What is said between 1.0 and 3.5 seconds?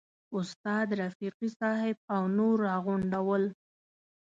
رفیقي صاحب او نور راغونډ ول.